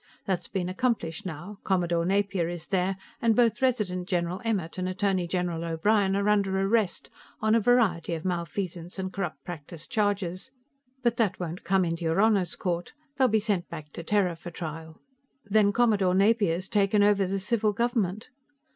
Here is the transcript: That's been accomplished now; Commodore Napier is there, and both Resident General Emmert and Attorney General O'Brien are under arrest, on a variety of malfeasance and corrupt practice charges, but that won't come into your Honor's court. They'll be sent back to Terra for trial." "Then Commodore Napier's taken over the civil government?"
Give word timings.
That's 0.25 0.47
been 0.47 0.67
accomplished 0.67 1.27
now; 1.27 1.59
Commodore 1.63 2.07
Napier 2.07 2.49
is 2.49 2.65
there, 2.65 2.97
and 3.21 3.35
both 3.35 3.61
Resident 3.61 4.07
General 4.07 4.41
Emmert 4.43 4.79
and 4.79 4.89
Attorney 4.89 5.27
General 5.27 5.63
O'Brien 5.63 6.15
are 6.15 6.27
under 6.27 6.59
arrest, 6.59 7.11
on 7.39 7.53
a 7.53 7.59
variety 7.59 8.15
of 8.15 8.25
malfeasance 8.25 8.97
and 8.97 9.13
corrupt 9.13 9.43
practice 9.45 9.85
charges, 9.85 10.49
but 11.03 11.17
that 11.17 11.39
won't 11.39 11.63
come 11.63 11.85
into 11.85 12.03
your 12.03 12.19
Honor's 12.19 12.55
court. 12.55 12.93
They'll 13.17 13.27
be 13.27 13.39
sent 13.39 13.69
back 13.69 13.91
to 13.93 14.01
Terra 14.01 14.35
for 14.35 14.49
trial." 14.49 14.99
"Then 15.45 15.71
Commodore 15.71 16.15
Napier's 16.15 16.67
taken 16.67 17.03
over 17.03 17.27
the 17.27 17.39
civil 17.39 17.71
government?" 17.71 18.29